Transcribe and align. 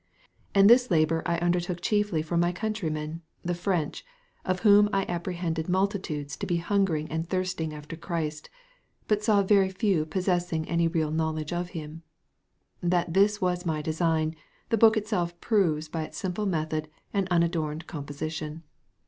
And 0.55 0.67
this 0.67 0.89
labour 0.89 1.21
I 1.27 1.37
undertook 1.37 1.79
chiefly 1.79 2.23
for 2.23 2.35
my 2.35 2.51
countrymen, 2.51 3.21
the 3.45 3.53
French, 3.53 4.03
of 4.43 4.61
whom 4.61 4.89
I 4.91 5.05
apprehended 5.05 5.69
multitudes 5.69 6.35
to 6.37 6.47
be 6.47 6.57
hungering 6.57 7.07
and 7.09 7.29
thirsting 7.29 7.71
after 7.71 7.95
Christ, 7.95 8.49
but 9.07 9.23
saw 9.23 9.43
very 9.43 9.69
few 9.69 10.07
possessing 10.07 10.67
any 10.67 10.87
real 10.87 11.11
knowledge 11.11 11.53
of 11.53 11.69
him. 11.77 12.01
That 12.81 13.13
this 13.13 13.39
was 13.41 13.63
my 13.63 13.83
design, 13.83 14.35
the 14.69 14.75
book 14.77 14.97
itself 14.97 15.39
proves 15.39 15.87
by 15.87 16.05
its 16.05 16.17
simple 16.17 16.47
method 16.47 16.89
and 17.13 17.27
unadorned 17.29 17.85
composition. 17.85 18.63